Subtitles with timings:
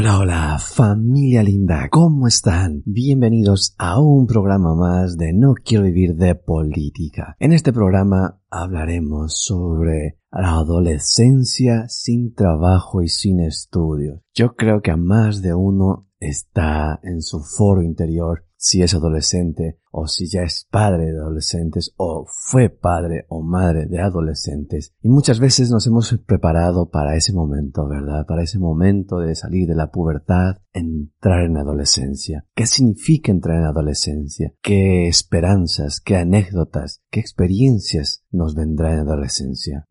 [0.00, 2.82] Hola, hola, familia linda, ¿cómo están?
[2.86, 7.36] Bienvenidos a un programa más de No quiero vivir de política.
[7.38, 14.22] En este programa hablaremos sobre la adolescencia sin trabajo y sin estudios.
[14.32, 19.80] Yo creo que a más de uno está en su foro interior si es adolescente
[19.90, 24.94] o si ya es padre de adolescentes o fue padre o madre de adolescentes.
[25.02, 28.26] Y muchas veces nos hemos preparado para ese momento, ¿verdad?
[28.26, 32.46] Para ese momento de salir de la pubertad, entrar en adolescencia.
[32.54, 34.54] ¿Qué significa entrar en adolescencia?
[34.62, 39.86] ¿Qué esperanzas, qué anécdotas, qué experiencias nos vendrá en adolescencia?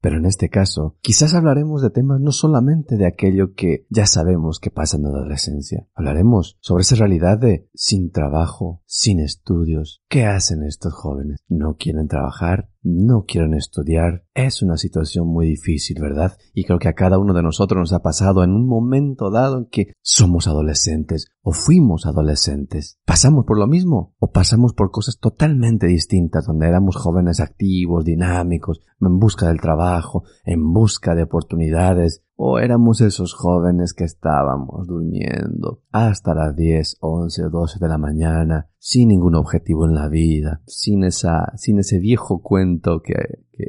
[0.00, 4.60] Pero en este caso, quizás hablaremos de temas no solamente de aquello que ya sabemos
[4.60, 5.86] que pasa en adolescencia.
[5.94, 10.02] Hablaremos sobre esa realidad de sin trabajo, sin estudios.
[10.08, 11.38] ¿Qué hacen estos jóvenes?
[11.48, 12.68] ¿No quieren trabajar?
[12.82, 14.24] No quieren estudiar.
[14.34, 16.36] Es una situación muy difícil, ¿verdad?
[16.54, 19.58] Y creo que a cada uno de nosotros nos ha pasado en un momento dado
[19.58, 22.98] en que somos adolescentes o fuimos adolescentes.
[23.04, 28.80] ¿Pasamos por lo mismo o pasamos por cosas totalmente distintas donde éramos jóvenes activos, dinámicos,
[29.00, 35.82] en busca del trabajo, en busca de oportunidades, o éramos esos jóvenes que estábamos durmiendo
[35.90, 40.62] hasta las 10, 11 o 12 de la mañana, sin ningún objetivo en la vida,
[40.64, 42.67] sin esa, sin ese viejo cuento
[43.04, 43.14] que,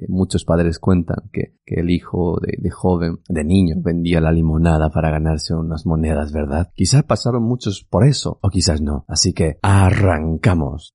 [0.08, 4.89] muchos padres cuentan, que, que el hijo de, de, joven, de niño, vendía la limonada
[4.89, 6.72] para ganarse unas monedas, ¿verdad?
[6.75, 9.05] Quizás pasaron muchos por eso, o quizás no.
[9.08, 10.94] Así que arrancamos.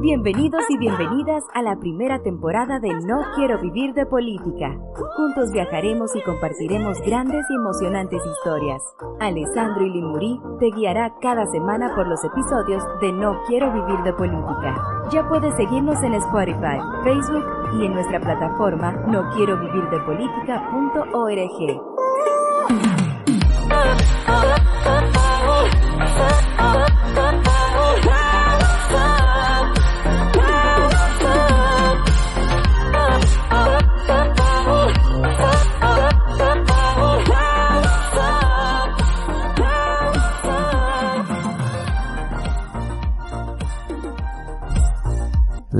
[0.00, 4.74] Bienvenidos y bienvenidas a la primera temporada de No Quiero Vivir de Política.
[5.16, 8.82] Juntos viajaremos y compartiremos grandes y emocionantes historias.
[9.20, 14.12] Alessandro y Limuri te guiará cada semana por los episodios de No Quiero Vivir de
[14.14, 14.74] Política.
[15.10, 17.44] Ya puedes seguirnos en Spotify, Facebook
[17.78, 21.38] y en nuestra plataforma no quiero vivir de política.org.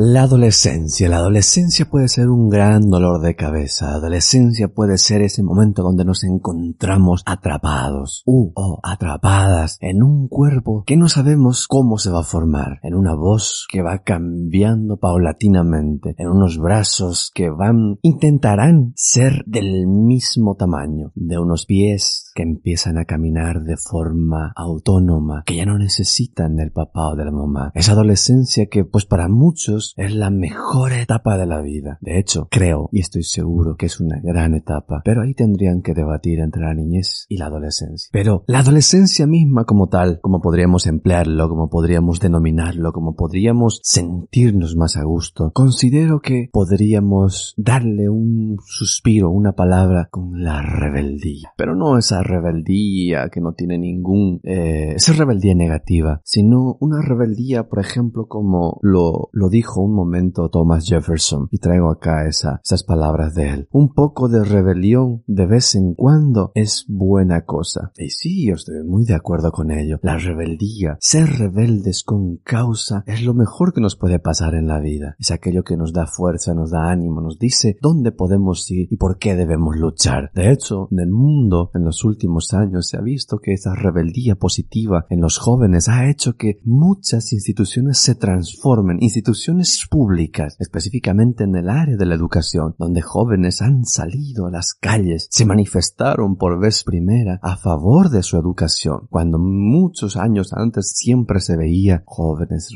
[0.00, 1.08] La adolescencia.
[1.08, 3.86] La adolescencia puede ser un gran dolor de cabeza.
[3.86, 10.28] La adolescencia puede ser ese momento donde nos encontramos atrapados u o atrapadas en un
[10.28, 14.98] cuerpo que no sabemos cómo se va a formar, en una voz que va cambiando
[14.98, 22.44] paulatinamente, en unos brazos que van, intentarán ser del mismo tamaño, de unos pies que
[22.44, 27.32] empiezan a caminar de forma autónoma, que ya no necesitan del papá o de la
[27.32, 27.72] mamá.
[27.74, 31.98] Esa adolescencia que pues para muchos es la mejor etapa de la vida.
[32.00, 35.94] De hecho, creo y estoy seguro que es una gran etapa, pero ahí tendrían que
[35.94, 38.08] debatir entre la niñez y la adolescencia.
[38.12, 44.76] Pero la adolescencia misma como tal, como podríamos emplearlo, como podríamos denominarlo, como podríamos sentirnos
[44.76, 51.52] más a gusto, considero que podríamos darle un suspiro, una palabra con la rebeldía.
[51.56, 57.68] Pero no esa rebeldía que no tiene ningún, eh, esa rebeldía negativa, sino una rebeldía,
[57.68, 63.34] por ejemplo, como lo, dijo un momento Thomas Jefferson y traigo acá esa, esas palabras
[63.34, 63.68] de él.
[63.72, 67.92] Un poco de rebelión de vez en cuando es buena cosa.
[67.96, 69.98] Y sí, yo estoy muy de acuerdo con ello.
[70.02, 74.80] La rebeldía, ser rebeldes con causa es lo mejor que nos puede pasar en la
[74.80, 75.16] vida.
[75.18, 78.98] Es aquello que nos da fuerza, nos da ánimo, nos dice dónde podemos ir y
[78.98, 80.30] por qué debemos luchar.
[80.34, 82.17] De hecho, en el mundo en los últimos
[82.52, 87.32] años se ha visto que esa rebeldía positiva en los jóvenes ha hecho que muchas
[87.32, 93.84] instituciones se transformen, instituciones públicas, específicamente en el área de la educación, donde jóvenes han
[93.84, 99.38] salido a las calles, se manifestaron por vez primera a favor de su educación, cuando
[99.38, 102.70] muchos años antes siempre se veía jóvenes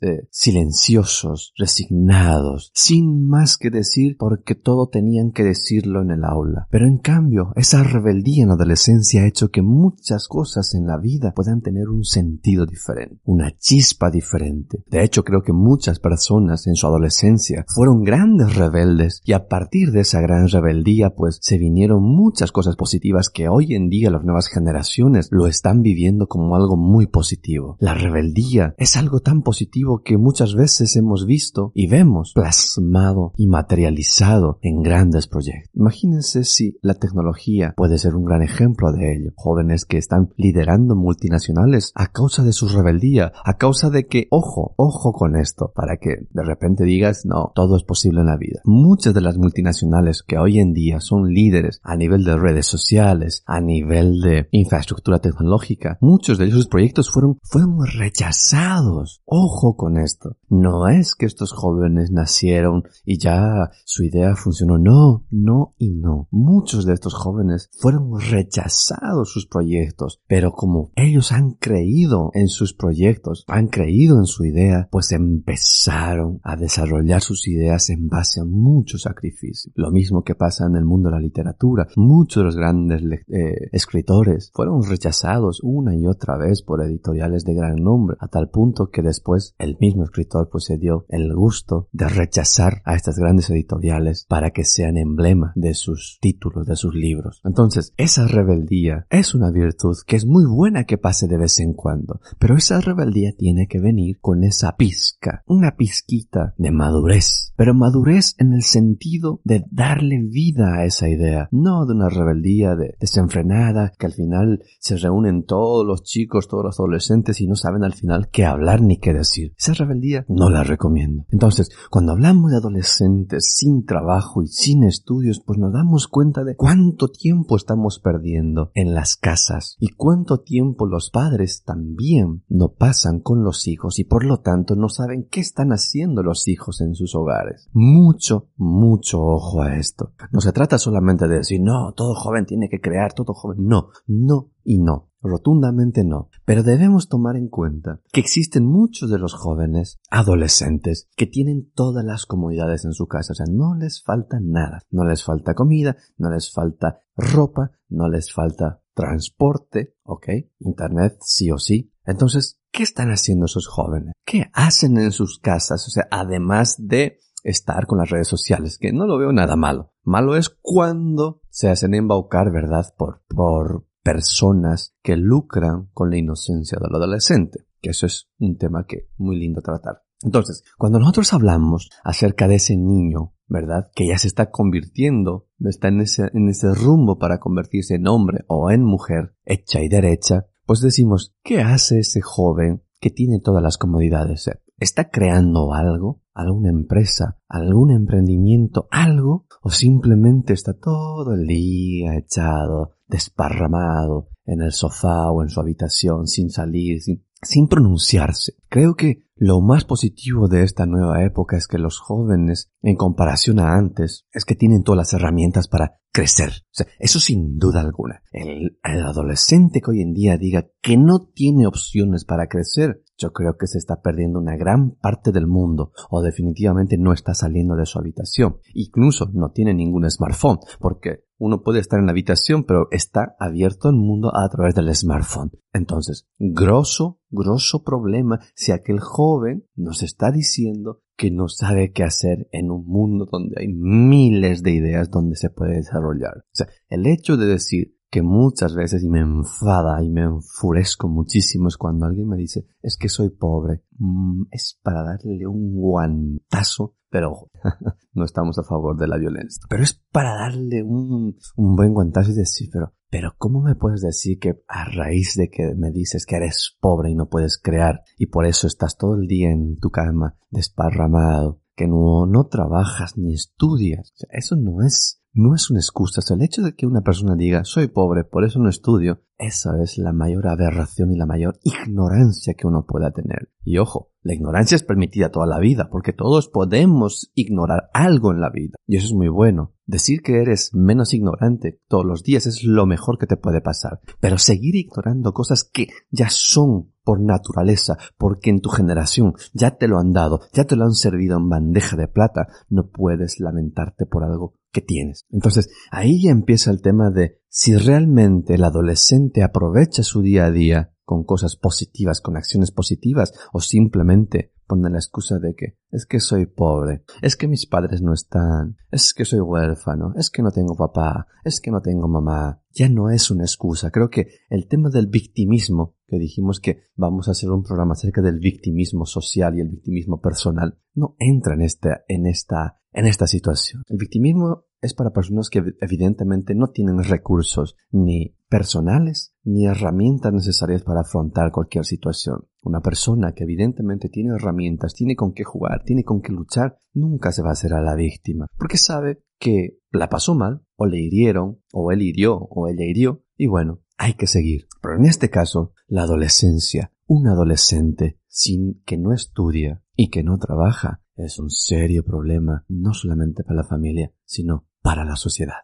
[0.00, 6.66] eh, silenciosos, resignados, sin más que decir porque todo tenían que decirlo en el aula.
[6.70, 10.96] Pero en cambio, esa rebeldía en la adolescencia ha hecho que muchas cosas en la
[10.96, 14.84] vida puedan tener un sentido diferente, una chispa diferente.
[14.88, 19.90] De hecho, creo que muchas personas en su adolescencia fueron grandes rebeldes y a partir
[19.90, 24.24] de esa gran rebeldía pues se vinieron muchas cosas positivas que hoy en día las
[24.24, 27.76] nuevas generaciones lo están viviendo como algo muy positivo.
[27.80, 33.46] La rebeldía es algo tan positivo que muchas veces hemos visto y vemos plasmado y
[33.46, 35.70] materializado en grandes proyectos.
[35.74, 39.32] Imagínense si la tecnología puede ser un gran ejemplo de ello.
[39.36, 44.74] Jóvenes que están liderando multinacionales a causa de su rebeldía, a causa de que, ojo,
[44.76, 48.60] ojo con esto, para que de repente digas, no, todo es posible en la vida.
[48.64, 53.42] Muchas de las multinacionales que hoy en día son líderes a nivel de redes sociales,
[53.46, 59.22] a nivel de infraestructura tecnológica, muchos de esos proyectos fueron, fueron rechazados.
[59.24, 60.36] Ojo con esto.
[60.48, 64.78] No es que estos jóvenes nacieron y ya su idea funcionó.
[64.78, 66.28] No, no y no.
[66.30, 72.74] Muchos de estos jóvenes fueron rechazados sus proyectos, pero como ellos han creído en sus
[72.74, 78.44] proyectos, han creído en su idea, pues empezaron a desarrollar sus ideas en base a
[78.44, 79.72] mucho sacrificio.
[79.74, 81.86] Lo mismo que pasa en el mundo de la literatura.
[81.96, 87.54] Muchos de los grandes eh, escritores fueron rechazados una y otra vez por editoriales de
[87.54, 91.88] gran nombre, a tal punto que después el mismo escritor pues se dio el gusto
[91.92, 96.94] de rechazar a estas grandes editoriales para que sean emblema de sus títulos, de sus
[96.94, 97.40] libros.
[97.44, 101.74] Entonces, esa rebeldía es una virtud que es muy buena que pase de vez en
[101.74, 107.74] cuando, pero esa rebeldía tiene que venir con esa pizca, una pizquita de madurez, pero
[107.74, 112.96] madurez en el sentido de darle vida a esa idea, no de una rebeldía de
[112.98, 117.84] desenfrenada que al final se reúnen todos los chicos, todos los adolescentes y no saben
[117.84, 119.54] al final qué hablar ni qué decir.
[119.58, 121.26] Esa rebeldía no la recomiendo.
[121.30, 126.56] Entonces, cuando hablamos de adolescentes sin trabajo y sin estudios, pues nos damos cuenta de
[126.56, 133.20] cuánto tiempo estamos perdiendo en las casas y cuánto tiempo los padres también no pasan
[133.20, 136.94] con los hijos y por lo tanto no saben qué están haciendo los hijos en
[136.94, 137.68] sus hogares.
[137.72, 140.12] Mucho, mucho ojo a esto.
[140.30, 143.66] No se trata solamente de decir, no, todo joven tiene que crear, todo joven.
[143.66, 145.11] No, no y no.
[145.22, 146.28] Rotundamente no.
[146.44, 152.04] Pero debemos tomar en cuenta que existen muchos de los jóvenes adolescentes que tienen todas
[152.04, 153.32] las comodidades en su casa.
[153.32, 154.80] O sea, no les falta nada.
[154.90, 160.28] No les falta comida, no les falta ropa, no les falta transporte, ¿ok?
[160.58, 161.92] Internet sí o sí.
[162.04, 164.14] Entonces, ¿qué están haciendo esos jóvenes?
[164.26, 165.86] ¿Qué hacen en sus casas?
[165.86, 169.92] O sea, además de estar con las redes sociales, que no lo veo nada malo.
[170.02, 172.92] Malo es cuando se hacen embaucar, ¿verdad?
[172.96, 178.84] Por, por personas que lucran con la inocencia del adolescente, que eso es un tema
[178.86, 180.02] que muy lindo tratar.
[180.22, 183.90] Entonces, cuando nosotros hablamos acerca de ese niño, ¿verdad?
[183.94, 188.44] Que ya se está convirtiendo, está en ese, en ese rumbo para convertirse en hombre
[188.46, 193.62] o en mujer, hecha y derecha, pues decimos, ¿qué hace ese joven que tiene todas
[193.62, 194.48] las comodidades?
[194.78, 196.21] ¿Está creando algo?
[196.34, 197.38] ¿Alguna empresa?
[197.48, 198.88] ¿Algún emprendimiento?
[198.90, 199.46] ¿Algo?
[199.62, 206.26] ¿O simplemente está todo el día echado desparramado en el sofá o en su habitación
[206.26, 208.54] sin salir, sin, sin pronunciarse.
[208.68, 213.58] Creo que lo más positivo de esta nueva época es que los jóvenes, en comparación
[213.58, 216.52] a antes, es que tienen todas las herramientas para crecer.
[217.00, 218.22] Eso sin duda alguna.
[218.30, 223.32] El, el, adolescente que hoy en día diga que no tiene opciones para crecer, yo
[223.32, 227.74] creo que se está perdiendo una gran parte del mundo o definitivamente no está saliendo
[227.74, 228.58] de su habitación.
[228.74, 233.88] Incluso no tiene ningún smartphone porque uno puede estar en la habitación pero está abierto
[233.88, 235.50] al mundo a través del smartphone.
[235.72, 242.48] Entonces, grosso, grosso problema si aquel joven nos está diciendo que no sabe qué hacer
[242.52, 246.38] en un mundo donde hay miles de ideas donde se puede desarrollar.
[246.38, 251.08] O sea, el hecho de decir que muchas veces y me enfada y me enfurezco
[251.08, 253.82] muchísimo es cuando alguien me dice es que soy pobre.
[253.98, 257.50] Mm, es para darle un guantazo, pero
[258.14, 259.62] no estamos a favor de la violencia.
[259.68, 264.00] Pero es para darle un, un buen guantazo y decir, pero, pero ¿cómo me puedes
[264.00, 268.02] decir que a raíz de que me dices que eres pobre y no puedes crear
[268.16, 273.18] y por eso estás todo el día en tu cama desparramado, que no, no trabajas
[273.18, 274.14] ni estudias?
[274.30, 276.20] eso no es no es una excusa.
[276.34, 279.98] el hecho de que una persona diga soy pobre, por eso no estudio, esa es
[279.98, 283.50] la mayor aberración y la mayor ignorancia que uno pueda tener.
[283.64, 288.40] Y ojo, la ignorancia es permitida toda la vida, porque todos podemos ignorar algo en
[288.40, 288.76] la vida.
[288.86, 289.74] Y eso es muy bueno.
[289.84, 294.00] Decir que eres menos ignorante todos los días es lo mejor que te puede pasar.
[294.20, 299.88] Pero seguir ignorando cosas que ya son por naturaleza, porque en tu generación ya te
[299.88, 304.06] lo han dado, ya te lo han servido en bandeja de plata, no puedes lamentarte
[304.06, 305.26] por algo que tienes.
[305.30, 310.50] Entonces, ahí ya empieza el tema de si realmente el adolescente aprovecha su día a
[310.50, 316.06] día con cosas positivas, con acciones positivas, o simplemente pone la excusa de que es
[316.06, 320.40] que soy pobre, es que mis padres no están, es que soy huérfano, es que
[320.40, 322.62] no tengo papá, es que no tengo mamá.
[322.70, 323.90] Ya no es una excusa.
[323.90, 328.20] Creo que el tema del victimismo, que dijimos que vamos a hacer un programa acerca
[328.20, 333.26] del victimismo social y el victimismo personal, no entra en esta, en esta, en esta
[333.26, 333.82] situación.
[333.88, 340.82] El victimismo es para personas que evidentemente no tienen recursos ni personales ni herramientas necesarias
[340.82, 342.46] para afrontar cualquier situación.
[342.62, 347.32] Una persona que evidentemente tiene herramientas, tiene con qué jugar, tiene con qué luchar, nunca
[347.32, 351.00] se va a hacer a la víctima, porque sabe que la pasó mal, o le
[351.00, 354.66] hirieron, o él hirió, o ella hirió, y bueno, hay que seguir.
[354.82, 360.38] Pero en este caso, la adolescencia, un adolescente sin que no estudia y que no
[360.38, 365.62] trabaja, es un serio problema no solamente para la familia, sino para la sociedad.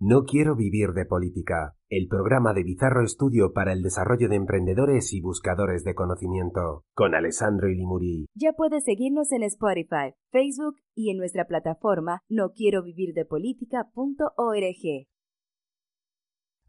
[0.00, 5.12] No quiero vivir de política, el programa de Bizarro Estudio para el desarrollo de emprendedores
[5.12, 8.26] y buscadores de conocimiento, con Alessandro Ilimuri.
[8.34, 15.08] Ya puedes seguirnos en Spotify, Facebook y en nuestra plataforma no quiero vivir de política.org.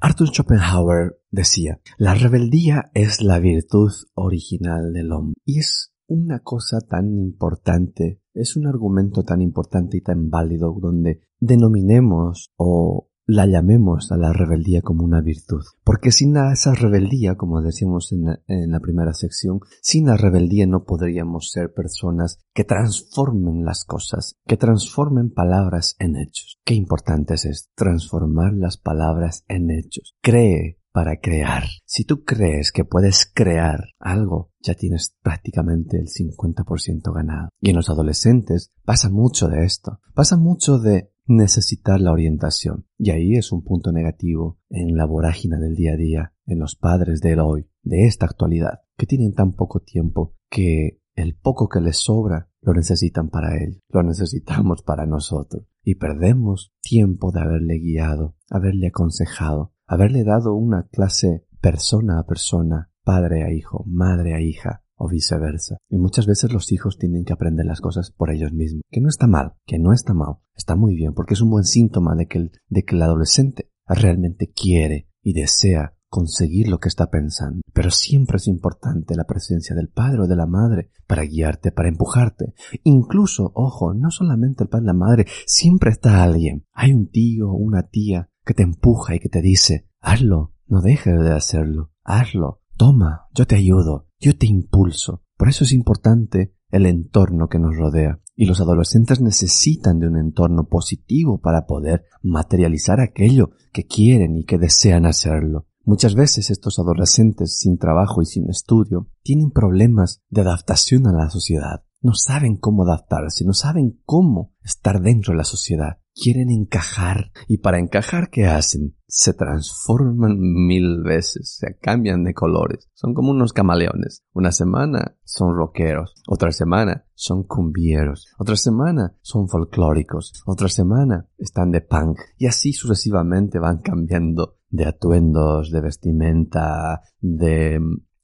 [0.02, 6.80] Arthur Schopenhauer decía, la rebeldía es la virtud original del hombre y es una cosa
[6.80, 14.12] tan importante, es un argumento tan importante y tan válido donde denominemos o la llamemos
[14.12, 15.64] a la rebeldía como una virtud.
[15.84, 21.52] Porque sin esa rebeldía, como decíamos en la, primera sección, sin la rebeldía no podríamos
[21.52, 26.60] ser personas que transformen las cosas, que transformen palabras en hechos.
[26.66, 30.16] Qué importante es transformar las palabras en hechos.
[30.22, 31.66] Cree para crear.
[31.86, 37.50] Si tú crees que puedes crear algo, ya tienes prácticamente el 50% ganado.
[37.62, 40.00] Y en los adolescentes pasa mucho de esto.
[40.16, 42.88] Pasa mucho de necesitar la orientación.
[42.98, 46.76] Y ahí es un punto negativo en la vorágine del día a día, en los
[46.76, 51.82] padres del hoy, de esta actualidad, que tienen tan poco tiempo que el poco que
[51.82, 55.66] les sobra lo necesitan para él, lo necesitamos para nosotros.
[55.84, 62.92] Y perdemos tiempo de haberle guiado, haberle aconsejado, haberle dado una clase persona a persona,
[63.04, 65.78] padre a hijo, madre a hija, o viceversa.
[65.90, 68.84] Y muchas veces los hijos tienen que aprender las cosas por ellos mismos.
[68.92, 71.64] Que no está mal, que no está mal, está muy bien, porque es un buen
[71.64, 76.90] síntoma de que el, de que el adolescente realmente quiere y desea conseguir lo que
[76.90, 77.62] está pensando.
[77.74, 81.90] Pero siempre es importante la presencia del padre o de la madre para guiarte, para
[81.90, 82.54] empujarte.
[82.84, 86.66] Incluso, ojo, no solamente el padre o la madre, siempre está alguien.
[86.74, 90.82] Hay un tío o una tía que te empuja y que te dice, hazlo, no
[90.82, 95.22] dejes de hacerlo, hazlo, toma, yo te ayudo, yo te impulso.
[95.38, 98.22] Por eso es importante el entorno que nos rodea.
[98.36, 104.46] Y los adolescentes necesitan de un entorno positivo para poder materializar aquello que quieren y
[104.46, 105.68] que desean hacerlo.
[105.84, 111.30] Muchas veces estos adolescentes sin trabajo y sin estudio tienen problemas de adaptación a la
[111.30, 111.84] sociedad.
[112.02, 117.32] No saben cómo adaptarse, no saben cómo estar dentro de la sociedad quieren encajar.
[117.48, 118.96] Y para encajar, ¿qué hacen?
[119.08, 122.88] Se transforman mil veces, se cambian de colores.
[122.94, 124.24] Son como unos camaleones.
[124.34, 131.72] Una semana son rockeros, otra semana son cumbieros, otra semana son folclóricos, otra semana están
[131.72, 132.20] de punk.
[132.38, 137.80] Y así sucesivamente van cambiando de atuendos, de vestimenta, de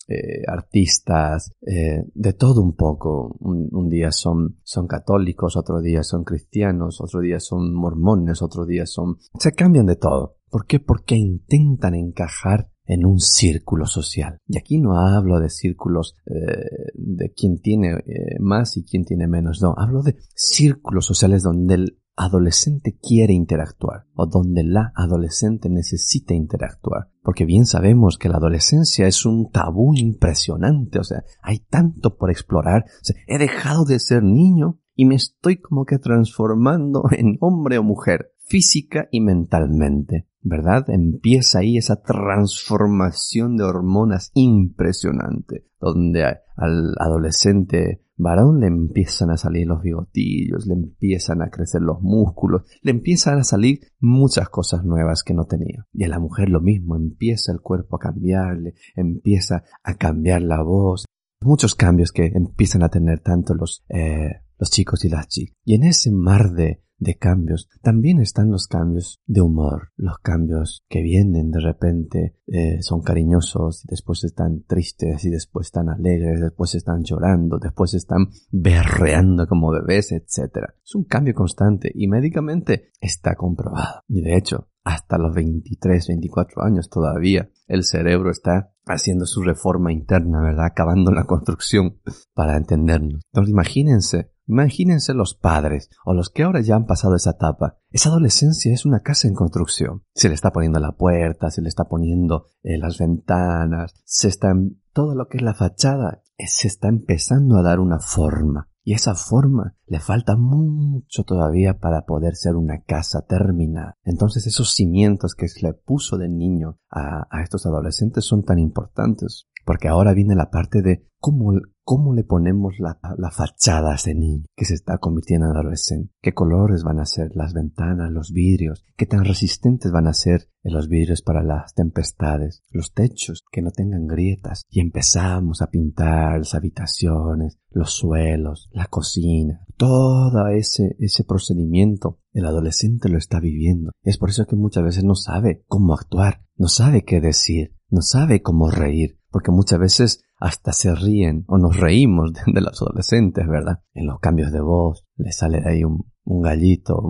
[0.08, 3.36] eh, artistas, eh, de todo un poco.
[3.40, 8.86] Un, día son, son católicos, otro día son cristianos, otro día son mormones, otro día
[8.86, 9.18] son...
[9.40, 10.38] Se cambian de todo.
[10.50, 10.80] ¿Por qué?
[10.80, 14.40] Porque intentan encajar en un círculo social.
[14.48, 17.96] Y aquí no hablo de círculos eh, de quien tiene
[18.40, 24.06] más y quien tiene menos, no, hablo de círculos sociales donde el adolescente quiere interactuar
[24.16, 27.10] o donde la adolescente necesita interactuar.
[27.22, 32.32] Porque bien sabemos que la adolescencia es un tabú impresionante, o sea, hay tanto por
[32.32, 32.86] explorar.
[33.28, 38.32] he dejado de ser niño y me estoy como que transformando en hombre o mujer,
[38.38, 40.28] física y mentalmente.
[40.48, 40.92] ¿Verdad?
[40.92, 49.68] Empieza ahí esa transformación de hormonas impresionante, donde al adolescente varón le empiezan a salir
[49.68, 55.24] los bigotillos, le empiezan a crecer los músculos, le empiezan a salir muchas cosas nuevas
[55.24, 55.86] que no tenía.
[55.94, 60.62] Y a la mujer lo mismo, empieza el cuerpo a cambiarle, empieza a cambiar la
[60.62, 61.06] voz,
[61.42, 65.56] muchos cambios que empiezan a tener tanto los, eh, los chicos y las chicas.
[65.64, 67.70] Y en ese mar de de cambios.
[67.82, 73.84] También están los cambios de humor, los cambios que vienen de repente, eh, son cariñosos,
[73.88, 80.12] después están tristes y después están alegres, después están llorando, después están berreando como bebés,
[80.12, 80.70] etc.
[80.84, 84.02] Es un cambio constante y médicamente está comprobado.
[84.08, 89.92] Y de hecho, hasta los 23, 24 años todavía el cerebro está haciendo su reforma
[89.92, 90.68] interna, ¿verdad?
[90.68, 92.00] Acabando la construcción
[92.36, 93.24] para entendernos.
[93.32, 97.78] Entonces imagínense Imagínense los padres o los que ahora ya han pasado esa etapa.
[97.90, 100.04] Esa adolescencia es una casa en construcción.
[100.14, 104.54] Se le está poniendo la puerta, se le está poniendo eh, las ventanas, se está
[104.94, 108.70] todo lo que es la fachada, eh, se está empezando a dar una forma.
[108.88, 113.96] Y esa forma le falta mucho todavía para poder ser una casa terminada.
[114.04, 119.48] Entonces esos cimientos que se le puso de niño a estos adolescentes son tan importantes.
[119.66, 121.54] Porque ahora viene la parte de cómo,
[121.86, 124.16] cómo le ponemos la, la, fachada a ese
[124.56, 126.12] que se está convirtiendo en adolescente.
[126.20, 128.84] ¿Qué colores van a ser las ventanas, los vidrios?
[128.98, 132.64] ¿Qué tan resistentes van a ser los vidrios para las tempestades?
[132.72, 134.64] Los techos que no tengan grietas.
[134.68, 139.64] Y empezamos a pintar las habitaciones, los suelos, la cocina.
[139.78, 143.92] Todo ese, ese procedimiento el adolescente lo está viviendo.
[144.02, 148.02] Es por eso que muchas veces no sabe cómo actuar, no sabe qué decir, no
[148.02, 153.48] sabe cómo reír, porque muchas veces hasta se ríen o nos reímos de, los adolescentes,
[153.48, 153.80] ¿verdad?
[153.94, 156.06] En los cambios de voz, le sale de ahí un,
[156.42, 157.02] gallito,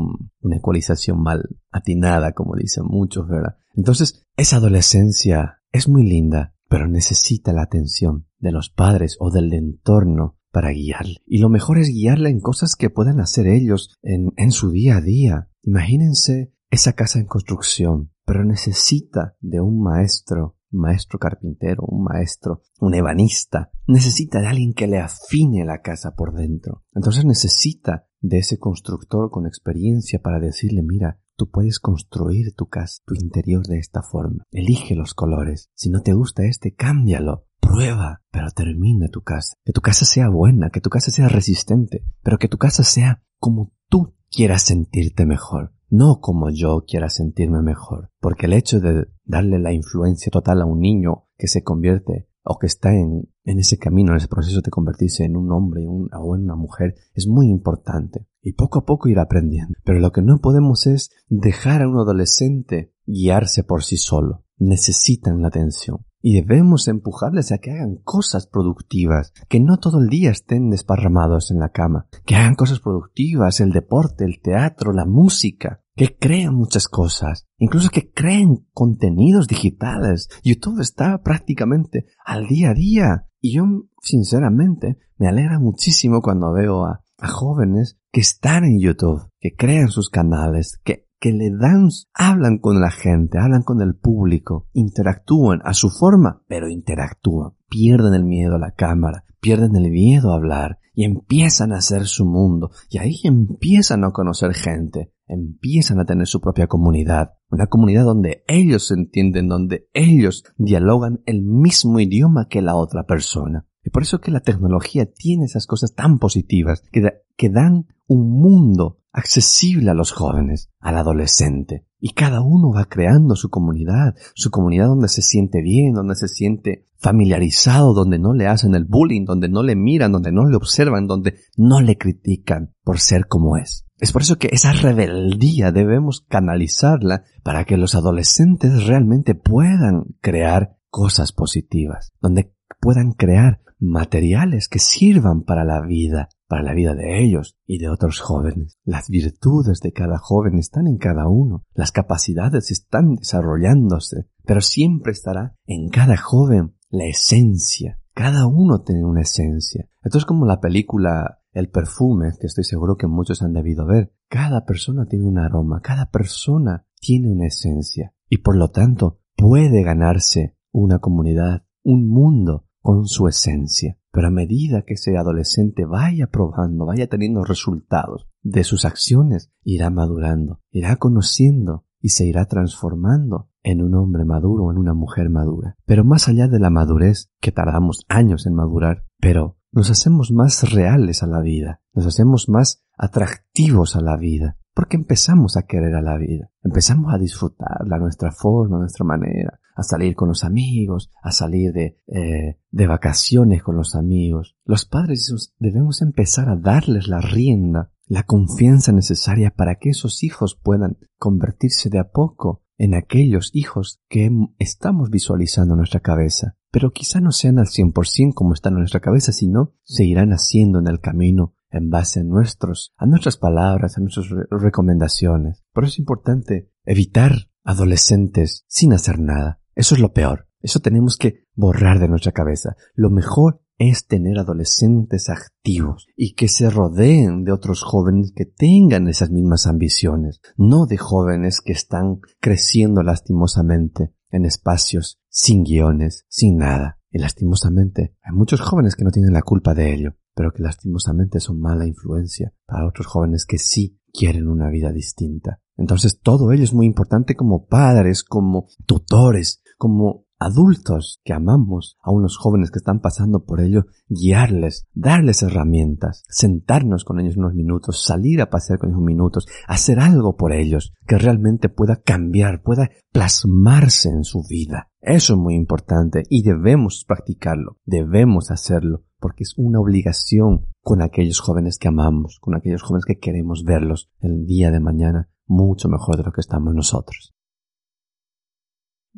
[0.41, 1.41] una ecualización mal
[1.71, 3.57] atinada, como dicen muchos, ¿verdad?
[3.73, 9.53] Entonces, esa adolescencia es muy linda, pero necesita la atención de los padres o del
[9.53, 11.17] entorno para guiarle.
[11.25, 15.01] Y lo mejor es guiarla en cosas que puedan hacer ellos en su día a
[15.01, 15.49] día.
[15.63, 22.93] Imagínense esa casa en construcción, pero necesita de un maestro maestro carpintero, un maestro, un
[22.93, 26.83] ebanista, necesita de alguien que le afine la casa por dentro.
[26.93, 33.01] Entonces necesita de ese constructor con experiencia para decirle, mira, tú puedes construir tu casa,
[33.05, 34.43] tu interior de esta forma.
[34.51, 35.69] Elige los colores.
[35.75, 37.45] Si no te gusta este, cámbialo.
[37.59, 39.55] Prueba, pero termina tu casa.
[39.63, 43.23] Que tu casa sea buena, que tu casa sea resistente, pero que tu casa sea
[43.39, 49.07] como tú quieras sentirte mejor no como yo quiera sentirme mejor, porque el hecho de
[49.23, 53.77] darle la influencia total a un niño que se convierte o que está en, ese
[53.77, 57.47] camino, en ese proceso de convertirse en un hombre o en una mujer, es muy
[57.47, 58.27] importante.
[58.41, 59.73] Y poco a poco ir aprendiendo.
[59.83, 64.45] Pero lo que no podemos es dejar a un adolescente guiarse por sí solo.
[64.57, 70.07] Necesitan la atención y debemos empujarles a que hagan cosas productivas, que no todo el
[70.07, 75.05] día estén desparramados en la cama, que hagan cosas productivas, el deporte, el teatro, la
[75.05, 80.27] música, que crean muchas cosas, incluso que creen contenidos digitales.
[80.43, 83.27] YouTube está prácticamente al día a día.
[83.39, 83.65] Y yo,
[84.01, 89.89] sinceramente, me alegra muchísimo cuando veo a, a jóvenes que están en YouTube, que crean
[89.89, 95.59] sus canales, que que le dan, hablan con la gente, hablan con el público, interactúan
[95.63, 100.35] a su forma, pero interactúan, pierden el miedo a la cámara, pierden el miedo a
[100.35, 106.05] hablar y empiezan a hacer su mundo y ahí empiezan a conocer gente, empiezan a
[106.05, 111.99] tener su propia comunidad, una comunidad donde ellos se entienden, donde ellos dialogan el mismo
[111.99, 113.67] idioma que la otra persona.
[113.83, 118.99] Y por eso que la tecnología tiene esas cosas tan positivas que, dan un mundo
[119.15, 121.85] accesible a los jóvenes, al adolescente.
[121.99, 126.27] Y cada uno va creando su comunidad, su comunidad donde se siente bien, donde se
[126.27, 130.57] siente familiarizado, donde no le hacen el bullying, donde no le miran, donde no le
[130.57, 133.85] observan, donde no le critican por ser como es.
[133.99, 140.77] Es por eso que esa rebeldía debemos canalizarla para que los adolescentes realmente puedan crear
[140.89, 147.23] cosas positivas, donde puedan crear materiales que sirvan para la vida, para la vida de
[147.23, 148.77] ellos y de otros jóvenes.
[148.83, 155.11] Las virtudes de cada joven están en cada uno, las capacidades están desarrollándose, pero siempre
[155.11, 157.99] estará en cada joven la esencia.
[158.13, 159.89] Cada uno tiene una esencia.
[160.01, 164.13] Esto es como la película El perfume, que estoy seguro que muchos han debido ver.
[164.29, 169.83] Cada persona tiene un aroma, cada persona tiene una esencia y por lo tanto puede
[169.83, 173.97] ganarse una comunidad, un mundo con su esencia.
[174.15, 179.89] Pero a medida que ese adolescente vaya probando, vaya teniendo resultados de sus acciones, irá
[179.89, 185.29] madurando, irá conociendo y se irá transformando en un hombre maduro o en una mujer
[185.29, 185.75] madura.
[185.85, 190.71] Pero más allá de la madurez, que tardamos años en madurar, pero nos hacemos más
[190.71, 195.93] reales a la vida, nos hacemos más atractivos a la vida, porque empezamos a querer
[195.93, 200.29] a la vida, empezamos a disfrutarla a nuestra forma, a nuestra manera, a salir con
[200.29, 204.55] los amigos, a salir de, eh, de vacaciones con los amigos.
[204.65, 210.59] Los padres debemos empezar a darles la rienda, la confianza necesaria para que esos hijos
[210.61, 216.91] puedan convertirse de a poco en aquellos hijos que estamos visualizando en nuestra cabeza, pero
[216.91, 220.87] quizá no sean al 100% como están en nuestra cabeza, sino se irán haciendo en
[220.87, 225.63] el camino en base a nuestros, a nuestras palabras, a nuestras recomendaciones.
[225.73, 229.61] Por eso es importante evitar adolescentes sin hacer nada.
[229.75, 230.47] Eso es lo peor.
[230.61, 232.75] Eso tenemos que borrar de nuestra cabeza.
[232.95, 239.07] Lo mejor es tener adolescentes activos y que se rodeen de otros jóvenes que tengan
[239.07, 246.57] esas mismas ambiciones, no de jóvenes que están creciendo lastimosamente en espacios sin guiones, sin
[246.57, 246.99] nada.
[247.11, 250.15] Y lastimosamente hay muchos jóvenes que no tienen la culpa de ello.
[250.37, 255.61] pero que lastimosamente son mala influencia para otros jóvenes que sí quieren una vida distinta.
[255.77, 262.11] Entonces todo ello es muy importante como padres, como tutores, como adultos que amamos a
[262.11, 268.03] unos jóvenes que están pasando por ello, guiarles, darles herramientas, sentarnos con ellos unos minutos,
[268.03, 272.61] salir a pasear con ellos unos minutos, hacer algo por ellos que realmente pueda cambiar,
[272.61, 274.89] pueda plasmarse en su vida.
[275.01, 281.39] Eso es muy importante y debemos practicarlo, debemos hacerlo, porque es una obligación con aquellos
[281.39, 286.17] jóvenes que amamos, con aquellos jóvenes que queremos verlos el día de mañana mucho mejor
[286.17, 287.34] de lo que estamos nosotros.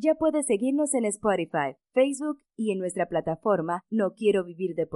[0.00, 4.86] Ya puedes seguirnos en Spotify, Facebook y en nuestra plataforma no quiero vivir de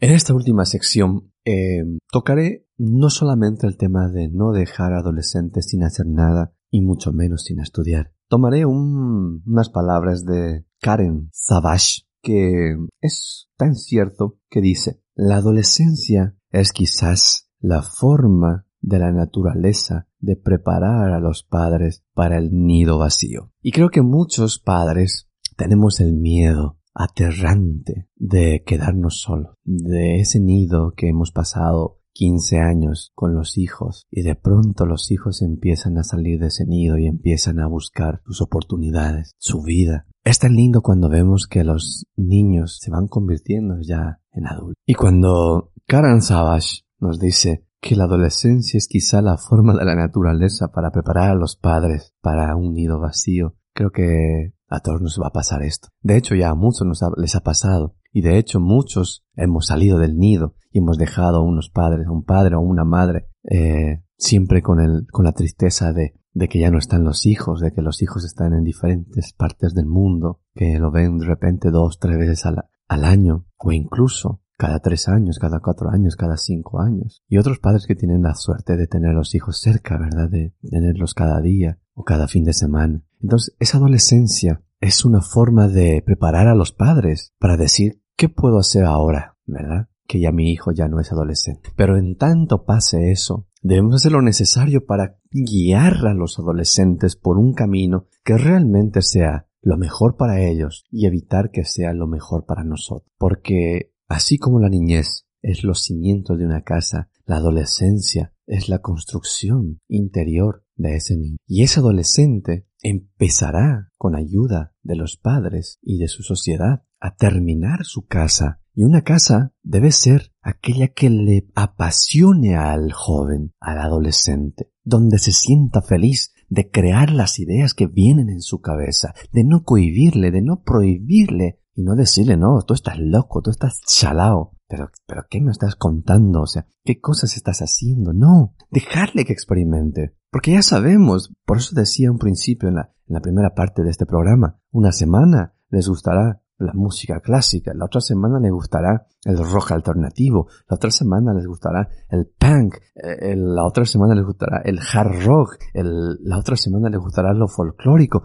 [0.00, 5.84] En esta última sección eh, tocaré no solamente el tema de no dejar adolescentes sin
[5.84, 8.14] hacer nada y mucho menos sin estudiar.
[8.28, 16.72] Tomaré unas palabras de Karen Savage que es tan cierto que dice, la adolescencia es
[16.72, 23.52] quizás la forma de la naturaleza de preparar a los padres para el nido vacío.
[23.62, 30.92] Y creo que muchos padres tenemos el miedo aterrante de quedarnos solos, de ese nido
[30.96, 36.02] que hemos pasado 15 años con los hijos y de pronto los hijos empiezan a
[36.02, 40.08] salir de ese nido y empiezan a buscar sus oportunidades, su vida.
[40.24, 44.82] Es tan lindo cuando vemos que los niños se van convirtiendo ya en adultos.
[44.84, 49.94] Y cuando Karen Savage nos dice que la adolescencia es quizá la forma de la
[49.94, 53.56] naturaleza para preparar a los padres para un nido vacío.
[53.72, 55.88] Creo que a todos nos va a pasar esto.
[56.02, 57.94] De hecho, ya a muchos nos les ha pasado.
[58.12, 62.10] Y de hecho, muchos hemos salido del nido y hemos dejado a unos padres, a
[62.10, 66.14] un padre o una madre, eh, siempre con el, con la tristeza de,
[66.48, 69.86] que ya no están los hijos, de que los hijos están en diferentes partes del
[69.86, 75.08] mundo, que lo ven de repente dos, tres veces al año, o incluso cada tres
[75.08, 77.22] años, cada cuatro años, cada cinco años.
[77.28, 80.28] Y otros padres que tienen la suerte de tener los hijos cerca, ¿verdad?
[80.28, 83.02] De tenerlos cada día o cada fin de semana.
[83.22, 88.58] Entonces, esa adolescencia es una forma de preparar a los padres para decir, ¿qué puedo
[88.58, 89.36] hacer ahora?
[89.46, 89.88] ¿Verdad?
[90.06, 91.70] Que ya mi hijo ya no es adolescente.
[91.76, 97.38] Pero en tanto pase eso, debemos hacer lo necesario para guiar a los adolescentes por
[97.38, 102.44] un camino que realmente sea lo mejor para ellos y evitar que sea lo mejor
[102.46, 103.12] para nosotros.
[103.18, 108.80] Porque Así como la niñez es los cimientos de una casa, la adolescencia es la
[108.80, 111.36] construcción interior de ese niño.
[111.46, 117.84] Y ese adolescente empezará, con ayuda de los padres y de su sociedad, a terminar
[117.84, 118.60] su casa.
[118.74, 125.32] Y una casa debe ser aquella que le apasione al joven, al adolescente, donde se
[125.32, 130.40] sienta feliz de crear las ideas que vienen en su cabeza, de no cohibirle, de
[130.40, 134.50] no prohibirle y no decirle, no, tú estás loco, tú estás chalao.
[134.66, 136.40] Pero, pero, ¿qué me estás contando?
[136.40, 138.12] O sea, ¿qué cosas estás haciendo?
[138.12, 140.16] No, dejarle que experimente.
[140.28, 143.90] Porque ya sabemos, por eso decía un principio en la, en la primera parte de
[143.90, 149.38] este programa, una semana les gustará la música clásica, la otra semana les gustará el
[149.38, 154.62] rock alternativo, la otra semana les gustará el punk, eh, la otra semana les gustará
[154.64, 158.22] el hard rock, la otra semana les gustará lo folclórico.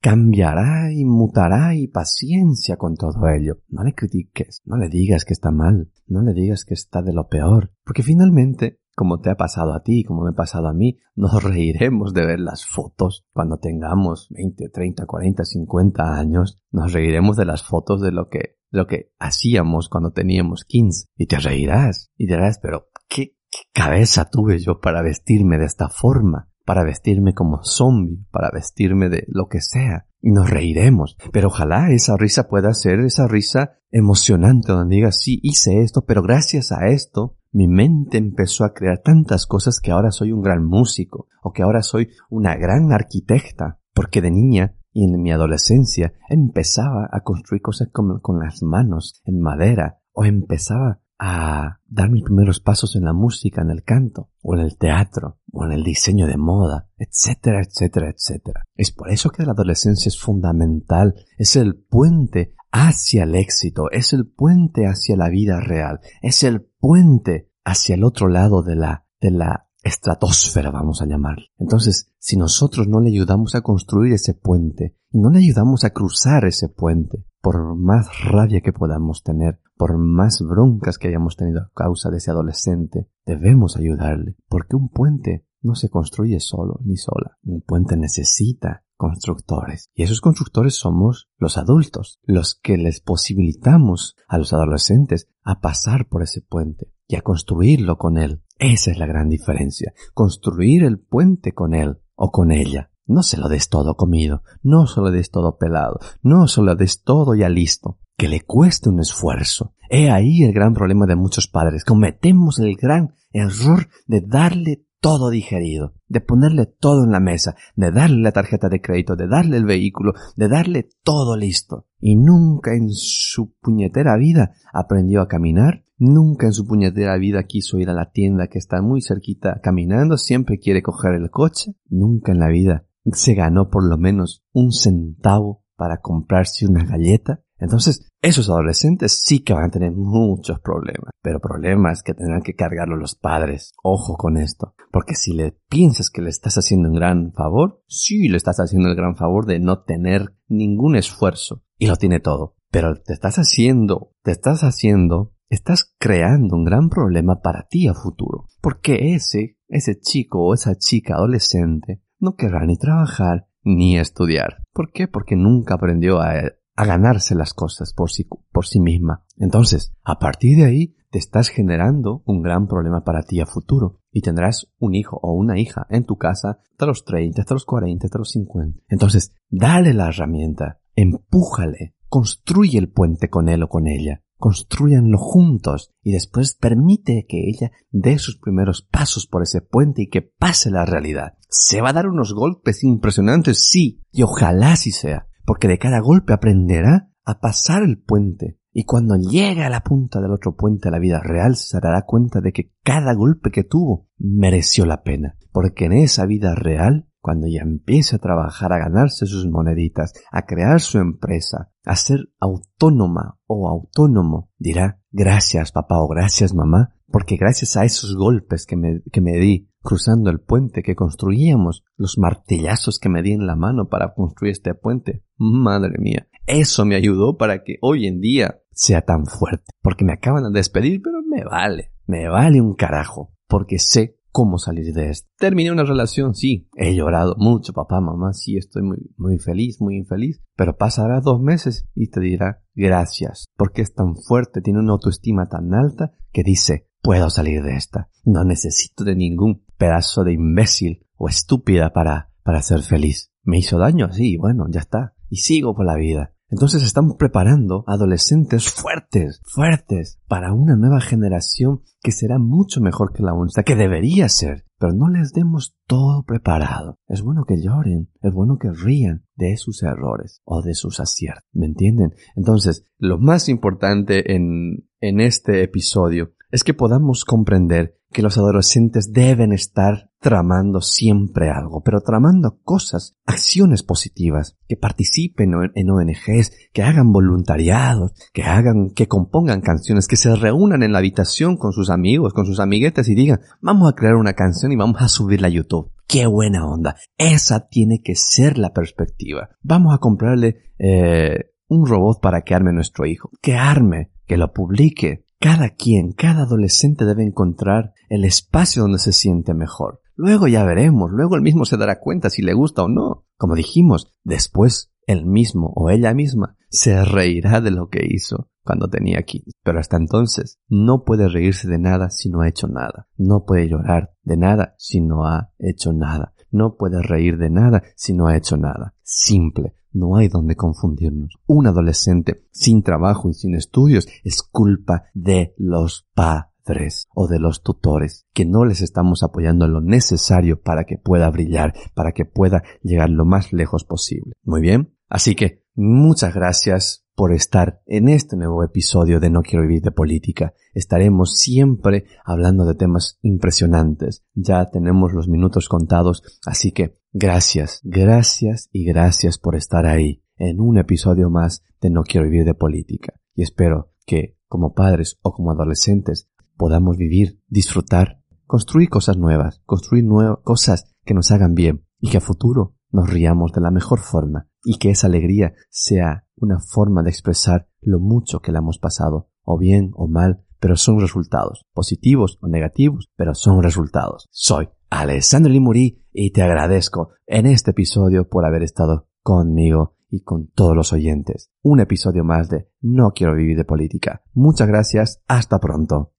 [0.00, 3.60] cambiará y mutará y paciencia con todo ello.
[3.68, 7.14] No le critiques, no le digas que está mal, no le digas que está de
[7.14, 10.72] lo peor, porque finalmente como te ha pasado a ti, como me ha pasado a
[10.72, 16.92] mí, nos reiremos de ver las fotos cuando tengamos 20, 30, 40, 50 años, nos
[16.92, 21.38] reiremos de las fotos de lo que, lo que hacíamos cuando teníamos 15 y te
[21.38, 26.48] reirás y dirás, pero ¿qué, qué cabeza tuve yo para vestirme de esta forma?
[26.64, 30.06] para vestirme como zombie, para vestirme de lo que sea.
[30.20, 31.16] Y nos reiremos.
[31.32, 36.22] Pero ojalá esa risa pueda ser esa risa emocionante donde digas, sí, hice esto, pero
[36.22, 40.66] gracias a esto mi mente empezó a crear tantas cosas que ahora soy un gran
[40.66, 46.14] músico o que ahora soy una gran arquitecta, porque de niña y en mi adolescencia
[46.28, 52.24] empezaba a construir cosas con, con las manos, en madera, o empezaba a dar mis
[52.24, 55.84] primeros pasos en la música, en el canto, o en el teatro, o en el
[55.84, 58.64] diseño de moda, etcétera, etcétera, etcétera.
[58.74, 64.12] Es por eso que la adolescencia es fundamental, es el puente hacia el éxito, es
[64.12, 69.06] el puente hacia la vida real, es el puente hacia el otro lado de la,
[69.20, 71.36] de la estratosfera, vamos a llamar.
[71.58, 75.90] Entonces, si nosotros no le ayudamos a construir ese puente y no le ayudamos a
[75.90, 81.60] cruzar ese puente, por más rabia que podamos tener, por más broncas que hayamos tenido
[81.60, 86.96] a causa de ese adolescente, debemos ayudarle, porque un puente no se construye solo ni
[86.96, 87.38] sola.
[87.42, 89.90] Un puente necesita constructores.
[89.94, 96.06] Y esos constructores somos los adultos, los que les posibilitamos a los adolescentes a pasar
[96.08, 98.42] por ese puente y a construirlo con él.
[98.58, 99.92] Esa es la gran diferencia.
[100.12, 102.90] Construir el puente con él o con ella.
[103.06, 106.74] No se lo des todo comido, no se lo des todo pelado, no se lo
[106.74, 107.98] des todo ya listo.
[108.16, 109.74] Que le cueste un esfuerzo.
[109.90, 111.84] He ahí el gran problema de muchos padres.
[111.84, 117.90] Cometemos el gran error de darle todo digerido, de ponerle todo en la mesa, de
[117.90, 121.88] darle la tarjeta de crédito, de darle el vehículo, de darle todo listo.
[122.00, 127.78] Y nunca en su puñetera vida aprendió a caminar, nunca en su puñetera vida quiso
[127.78, 132.32] ir a la tienda que está muy cerquita caminando, siempre quiere coger el coche, nunca
[132.32, 138.08] en la vida se ganó por lo menos un centavo para comprarse una galleta, entonces,
[138.20, 142.96] esos adolescentes sí que van a tener muchos problemas, pero problemas que tendrán que cargarlo
[142.96, 143.72] los padres.
[143.82, 148.28] Ojo con esto, porque si le piensas que le estás haciendo un gran favor, sí
[148.28, 152.56] le estás haciendo el gran favor de no tener ningún esfuerzo y lo tiene todo.
[152.70, 157.94] Pero te estás haciendo, te estás haciendo, estás creando un gran problema para ti a
[157.94, 164.64] futuro, porque ese, ese chico o esa chica adolescente no querrá ni trabajar ni estudiar.
[164.72, 165.08] ¿Por qué?
[165.08, 166.34] Porque nunca aprendió a
[166.76, 169.24] a ganarse las cosas por sí, por sí misma.
[169.36, 174.00] Entonces, a partir de ahí, te estás generando un gran problema para ti a futuro
[174.10, 177.64] y tendrás un hijo o una hija en tu casa hasta los 30, hasta los
[177.64, 178.80] 40, hasta los 50.
[178.88, 185.92] Entonces, dale la herramienta, empújale, construye el puente con él o con ella, construyanlo juntos
[186.02, 190.70] y después permite que ella dé sus primeros pasos por ese puente y que pase
[190.70, 191.34] la realidad.
[191.48, 196.00] Se va a dar unos golpes impresionantes, sí, y ojalá sí sea, porque de cada
[196.00, 198.58] golpe aprenderá a pasar el puente.
[198.72, 202.02] Y cuando llegue a la punta del otro puente a la vida real se dará
[202.02, 205.36] cuenta de que cada golpe que tuvo mereció la pena.
[205.52, 210.44] Porque en esa vida real, cuando ya empiece a trabajar, a ganarse sus moneditas, a
[210.44, 217.36] crear su empresa, a ser autónoma o autónomo, dirá gracias papá o gracias mamá, porque
[217.36, 222.18] gracias a esos golpes que me, que me di cruzando el puente que construíamos, los
[222.18, 225.23] martillazos que me di en la mano para construir este puente.
[225.36, 230.12] Madre mía, eso me ayudó para que hoy en día sea tan fuerte, porque me
[230.12, 235.10] acaban de despedir, pero me vale, me vale un carajo, porque sé cómo salir de
[235.10, 235.28] esto.
[235.38, 239.96] Terminé una relación, sí, he llorado mucho, papá, mamá, sí, estoy muy, muy feliz, muy
[239.96, 244.92] infeliz, pero pasará dos meses y te dirá gracias, porque es tan fuerte, tiene una
[244.92, 250.32] autoestima tan alta que dice, puedo salir de esta, no necesito de ningún pedazo de
[250.32, 253.30] imbécil o estúpida para, para ser feliz.
[253.44, 255.13] Me hizo daño, sí, bueno, ya está.
[255.34, 256.32] Y sigo por la vida.
[256.48, 263.24] Entonces estamos preparando adolescentes fuertes, fuertes, para una nueva generación que será mucho mejor que
[263.24, 264.64] la nuestra, que debería ser.
[264.78, 267.00] Pero no les demos todo preparado.
[267.08, 271.42] Es bueno que lloren, es bueno que rían de sus errores o de sus aciertos.
[271.52, 272.12] ¿Me entienden?
[272.36, 279.12] Entonces, lo más importante en, en este episodio es que podamos comprender que los adolescentes
[279.12, 286.84] deben estar tramando siempre algo, pero tramando cosas, acciones positivas, que participen en ONGs, que
[286.84, 291.90] hagan voluntariados, que hagan, que compongan canciones, que se reúnan en la habitación con sus
[291.90, 295.48] amigos, con sus amiguetes y digan, vamos a crear una canción y vamos a subirla
[295.48, 295.90] a YouTube.
[296.06, 296.94] ¡Qué buena onda!
[297.18, 299.48] Esa tiene que ser la perspectiva.
[299.60, 303.30] Vamos a comprarle eh, un robot para que arme nuestro hijo.
[303.42, 309.12] Que arme, que lo publique, cada quien, cada adolescente debe encontrar el espacio donde se
[309.12, 310.00] siente mejor.
[310.16, 313.26] Luego ya veremos, luego él mismo se dará cuenta si le gusta o no.
[313.36, 318.88] Como dijimos, después él mismo o ella misma se reirá de lo que hizo cuando
[318.88, 319.50] tenía 15.
[319.62, 323.08] Pero hasta entonces no puede reírse de nada si no ha hecho nada.
[323.16, 326.32] No puede llorar de nada si no ha hecho nada.
[326.50, 328.94] No puede reír de nada si no ha hecho nada.
[329.02, 329.74] Simple.
[329.94, 331.38] No hay donde confundirnos.
[331.46, 337.62] Un adolescente sin trabajo y sin estudios es culpa de los padres o de los
[337.62, 342.62] tutores, que no les estamos apoyando lo necesario para que pueda brillar, para que pueda
[342.82, 344.34] llegar lo más lejos posible.
[344.42, 344.94] Muy bien.
[345.08, 349.92] Así que muchas gracias por estar en este nuevo episodio de No quiero vivir de
[349.92, 350.54] política.
[350.72, 354.24] Estaremos siempre hablando de temas impresionantes.
[354.34, 360.60] Ya tenemos los minutos contados, así que gracias, gracias y gracias por estar ahí en
[360.60, 363.14] un episodio más de No quiero vivir de política.
[363.34, 370.04] Y espero que como padres o como adolescentes podamos vivir, disfrutar, construir cosas nuevas, construir
[370.42, 374.48] cosas que nos hagan bien y que a futuro nos riamos de la mejor forma
[374.64, 379.28] y que esa alegría sea una forma de expresar lo mucho que la hemos pasado,
[379.42, 384.28] o bien o mal, pero son resultados, positivos o negativos, pero son resultados.
[384.30, 390.48] Soy Alessandro Limuri y te agradezco en este episodio por haber estado conmigo y con
[390.48, 391.50] todos los oyentes.
[391.62, 394.22] Un episodio más de No quiero vivir de política.
[394.32, 396.12] Muchas gracias, hasta pronto.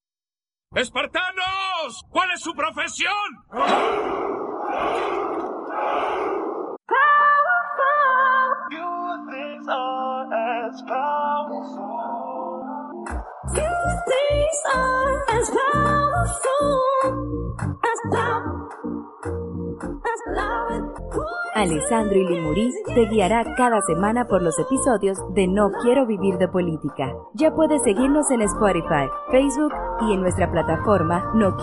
[0.76, 2.04] ¡Espartanos!
[2.10, 3.12] ¿Cuál es su profesión?
[21.56, 27.16] Alessandro Ilimurí te guiará cada semana por los episodios de No Quiero Vivir de Política.
[27.34, 31.56] Ya puedes seguirnos en Spotify, Facebook y en nuestra plataforma no